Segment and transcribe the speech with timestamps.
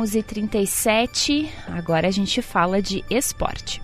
[0.00, 1.48] 11:37.
[1.66, 3.82] Agora a gente fala de esporte.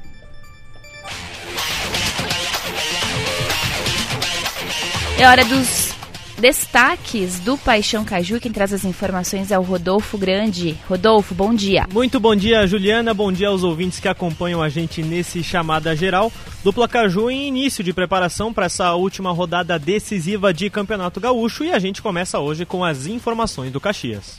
[5.19, 5.95] É hora dos
[6.39, 8.41] destaques do Paixão Caju.
[8.41, 10.77] Quem traz as informações é o Rodolfo Grande.
[10.89, 11.87] Rodolfo, bom dia.
[11.93, 13.15] Muito bom dia, Juliana.
[13.15, 16.33] Bom dia aos ouvintes que acompanham a gente nesse chamada geral.
[16.63, 21.73] Dupla Caju em início de preparação para essa última rodada decisiva de Campeonato Gaúcho e
[21.73, 24.39] a gente começa hoje com as informações do Caxias.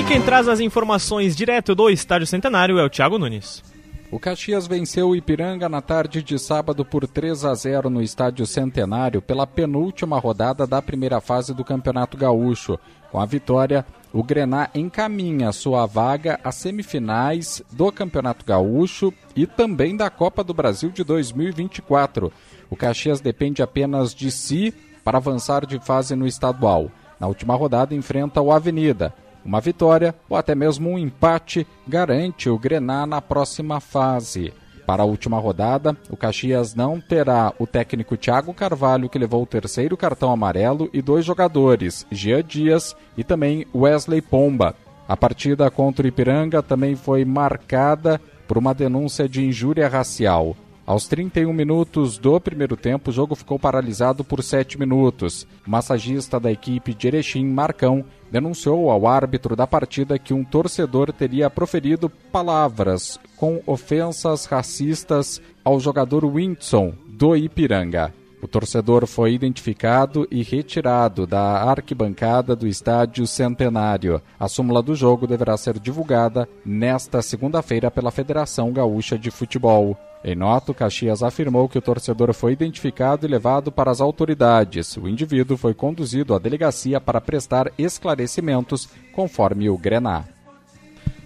[0.00, 3.62] E quem traz as informações direto do Estádio Centenário é o Thiago Nunes.
[4.10, 8.46] O Caxias venceu o Ipiranga na tarde de sábado por 3 a 0 no Estádio
[8.46, 12.78] Centenário pela penúltima rodada da primeira fase do Campeonato Gaúcho.
[13.12, 19.94] Com a vitória, o Grená encaminha sua vaga às semifinais do Campeonato Gaúcho e também
[19.94, 22.32] da Copa do Brasil de 2024.
[22.70, 24.72] O Caxias depende apenas de si
[25.04, 26.90] para avançar de fase no estadual.
[27.20, 29.12] Na última rodada enfrenta o Avenida.
[29.44, 34.52] Uma vitória ou até mesmo um empate garante o Grená na próxima fase.
[34.86, 39.46] Para a última rodada, o Caxias não terá o técnico Thiago Carvalho, que levou o
[39.46, 44.74] terceiro cartão amarelo, e dois jogadores, Jean Dias e também Wesley Pomba.
[45.06, 50.56] A partida contra o Ipiranga também foi marcada por uma denúncia de injúria racial.
[50.86, 55.46] Aos 31 minutos do primeiro tempo, o jogo ficou paralisado por 7 minutos.
[55.66, 61.12] O massagista da equipe de Erechim, Marcão, denunciou ao árbitro da partida que um torcedor
[61.12, 68.12] teria proferido palavras com ofensas racistas ao jogador Winson do Ipiranga.
[68.42, 74.22] O torcedor foi identificado e retirado da arquibancada do estádio Centenário.
[74.38, 79.96] A súmula do jogo deverá ser divulgada nesta segunda-feira pela Federação Gaúcha de Futebol.
[80.22, 84.96] Em nota, o Caxias afirmou que o torcedor foi identificado e levado para as autoridades.
[84.98, 90.24] O indivíduo foi conduzido à delegacia para prestar esclarecimentos, conforme o Grená.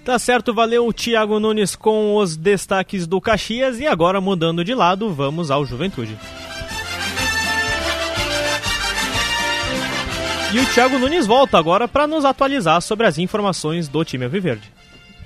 [0.05, 5.13] Tá certo, valeu Thiago Nunes com os destaques do Caxias e agora mudando de lado,
[5.13, 6.17] vamos ao Juventude.
[10.53, 14.74] E o Thiago Nunes volta agora para nos atualizar sobre as informações do time Alviverde.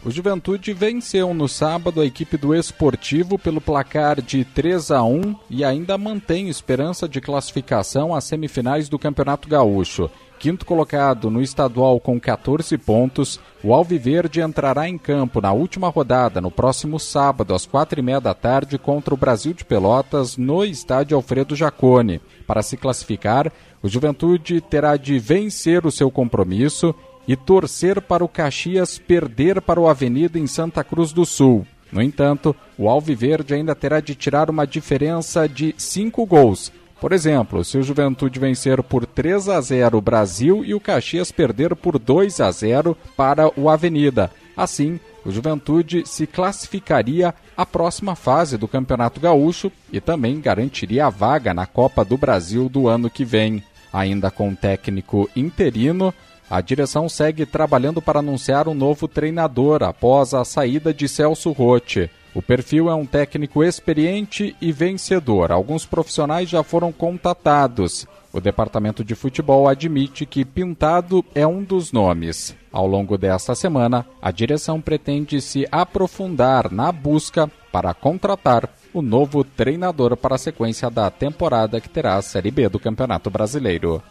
[0.09, 5.37] O Juventude venceu no sábado a equipe do Esportivo pelo placar de 3 a 1
[5.51, 10.11] e ainda mantém esperança de classificação às semifinais do Campeonato Gaúcho.
[10.39, 16.41] Quinto colocado no estadual com 14 pontos, o Alviverde entrará em campo na última rodada
[16.41, 20.65] no próximo sábado às quatro e meia da tarde contra o Brasil de Pelotas no
[20.65, 22.23] estádio Alfredo Jacone.
[22.47, 23.53] Para se classificar,
[23.83, 26.95] o Juventude terá de vencer o seu compromisso
[27.29, 31.67] e torcer para o Caxias perder para o Avenida em Santa Cruz do Sul.
[31.93, 36.73] No entanto, o Alviverde ainda terá de tirar uma diferença de cinco gols.
[37.01, 41.31] Por exemplo, se o Juventude vencer por 3 a 0 o Brasil e o Caxias
[41.31, 44.31] perder por 2 a 0 para o Avenida.
[44.57, 51.11] Assim, o Juventude se classificaria à próxima fase do Campeonato Gaúcho e também garantiria a
[51.11, 53.63] vaga na Copa do Brasil do ano que vem.
[53.93, 56.13] Ainda com técnico interino,
[56.51, 62.11] a direção segue trabalhando para anunciar um novo treinador após a saída de Celso Rotti.
[62.35, 65.51] O perfil é um técnico experiente e vencedor.
[65.51, 68.07] Alguns profissionais já foram contatados.
[68.33, 72.55] O departamento de futebol admite que Pintado é um dos nomes.
[72.71, 79.43] Ao longo desta semana, a direção pretende se aprofundar na busca para contratar o novo
[79.43, 84.03] treinador para a sequência da temporada que terá a Série B do Campeonato Brasileiro.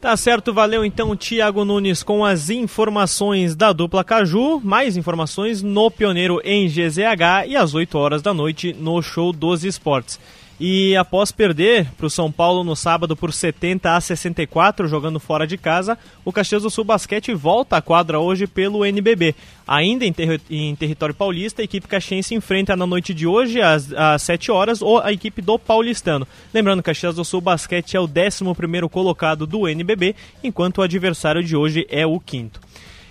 [0.00, 5.90] Tá certo, valeu então Tiago Nunes com as informações da dupla Caju, mais informações no
[5.90, 10.20] Pioneiro em GZH e às 8 horas da noite no Show dos Esportes.
[10.58, 15.46] E após perder para o São Paulo no sábado por 70 a 64, jogando fora
[15.46, 19.34] de casa, o Caxias do Sul Basquete volta à quadra hoje pelo NBB.
[19.66, 23.92] Ainda em, ter em território paulista, a equipe caxiense enfrenta na noite de hoje, às,
[23.92, 26.26] às 7 horas, ou a equipe do paulistano.
[26.54, 31.54] Lembrando Caxias do Sul Basquete é o 11 colocado do NBB, enquanto o adversário de
[31.54, 32.60] hoje é o quinto.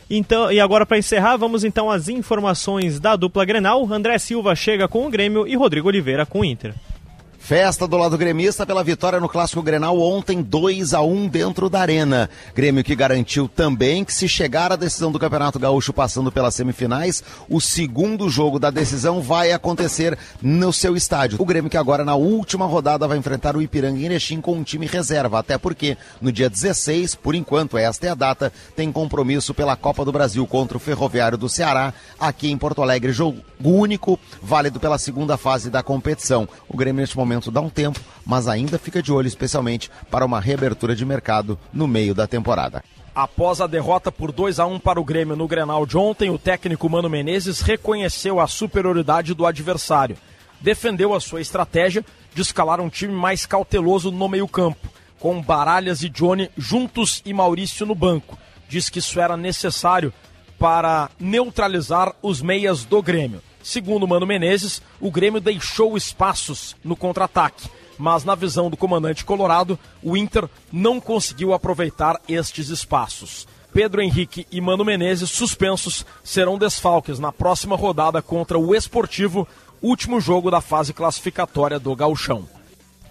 [0.10, 3.86] Então, e agora para encerrar, vamos então às informações da dupla Grenal.
[3.92, 6.74] André Silva chega com o Grêmio e Rodrigo Oliveira com o Inter.
[7.46, 11.80] Festa do lado gremista pela vitória no Clássico Grenal ontem, 2 a 1 dentro da
[11.80, 12.28] Arena.
[12.56, 17.24] Grêmio que garantiu também que se chegar a decisão do Campeonato Gaúcho passando pelas semifinais,
[17.48, 21.40] o segundo jogo da decisão vai acontecer no seu estádio.
[21.40, 24.64] O Grêmio que agora na última rodada vai enfrentar o Ipiranga em Erechim com um
[24.64, 29.54] time reserva, até porque no dia 16, por enquanto esta é a data, tem compromisso
[29.54, 34.20] pela Copa do Brasil contra o Ferroviário do Ceará, aqui em Porto Alegre, jogo único,
[34.42, 36.50] válido pela segunda fase da competição.
[36.68, 40.26] O Grêmio neste momento momento dá um tempo, mas ainda fica de olho especialmente para
[40.26, 42.84] uma reabertura de mercado no meio da temporada.
[43.14, 46.38] Após a derrota por 2 a 1 para o Grêmio no Grenal de ontem, o
[46.38, 50.18] técnico Mano Menezes reconheceu a superioridade do adversário.
[50.60, 52.04] Defendeu a sua estratégia
[52.34, 54.90] de escalar um time mais cauteloso no meio-campo,
[55.20, 58.38] com Baralhas e Johnny juntos e Maurício no banco.
[58.68, 60.14] Diz que isso era necessário
[60.60, 63.42] para neutralizar os meias do Grêmio.
[63.66, 67.68] Segundo Mano Menezes, o Grêmio deixou espaços no contra-ataque,
[67.98, 73.48] mas na visão do comandante colorado, o Inter não conseguiu aproveitar estes espaços.
[73.74, 79.48] Pedro Henrique e Mano Menezes, suspensos, serão desfalques na próxima rodada contra o Esportivo,
[79.82, 82.48] último jogo da fase classificatória do Gauchão.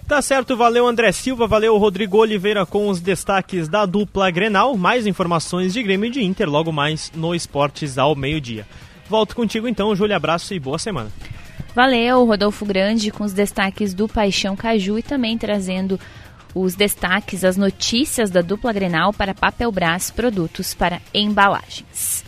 [0.06, 4.76] Tá certo, valeu André Silva, valeu Rodrigo Oliveira com os destaques da dupla Grenal.
[4.76, 8.64] Mais informações de Grêmio e de Inter logo mais no Esportes ao meio-dia.
[9.08, 10.16] Volto contigo então, Júlia.
[10.16, 11.10] Abraço e boa semana.
[11.74, 15.98] Valeu, Rodolfo Grande, com os destaques do Paixão Caju e também trazendo
[16.54, 22.24] os destaques, as notícias da dupla Grenal para Papel Brás Produtos para Embalagens.